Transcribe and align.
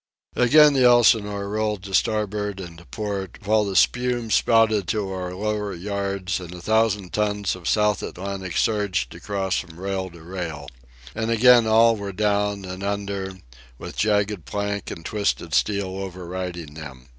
Again 0.35 0.73
the 0.73 0.83
Elsinore 0.83 1.47
rolled 1.47 1.83
to 1.83 1.93
starboard 1.93 2.59
and 2.59 2.79
to 2.79 2.85
port, 2.87 3.37
while 3.45 3.63
the 3.63 3.75
spume 3.75 4.31
spouted 4.31 4.87
to 4.87 5.11
our 5.11 5.35
lower 5.35 5.75
yards 5.75 6.39
and 6.39 6.55
a 6.55 6.59
thousand 6.59 7.13
tons 7.13 7.55
of 7.55 7.69
South 7.69 8.01
Atlantic 8.01 8.57
surged 8.57 9.13
across 9.13 9.59
from 9.59 9.79
rail 9.79 10.09
to 10.09 10.23
rail. 10.23 10.67
And 11.13 11.29
again 11.29 11.67
all 11.67 11.95
were 11.95 12.13
down 12.13 12.65
and 12.65 12.81
under, 12.83 13.33
with 13.77 13.95
jagged 13.95 14.45
plank 14.45 14.89
and 14.89 15.05
twisted 15.05 15.53
steel 15.53 15.89
overriding 15.95 16.73
them. 16.73 17.07